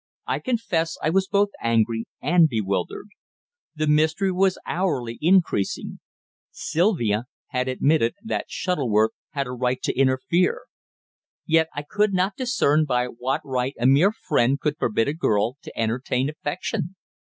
[0.25, 3.09] I confess I was both angry and bewildered.
[3.75, 5.99] The mystery was hourly increasing.
[6.49, 10.63] Sylvia had admitted that Shuttleworth had a right to interfere.
[11.45, 15.57] Yet I could not discern by what right a mere friend could forbid a girl
[15.61, 16.95] to entertain affection.